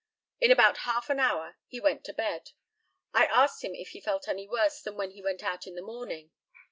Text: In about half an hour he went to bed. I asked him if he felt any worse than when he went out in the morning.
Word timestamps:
In 0.39 0.49
about 0.49 0.77
half 0.79 1.11
an 1.11 1.19
hour 1.19 1.57
he 1.67 1.79
went 1.79 2.03
to 2.05 2.13
bed. 2.13 2.53
I 3.13 3.27
asked 3.27 3.63
him 3.63 3.75
if 3.75 3.89
he 3.89 4.01
felt 4.01 4.27
any 4.27 4.47
worse 4.47 4.81
than 4.81 4.95
when 4.95 5.11
he 5.11 5.21
went 5.21 5.43
out 5.43 5.67
in 5.67 5.75
the 5.75 5.83
morning. 5.83 6.31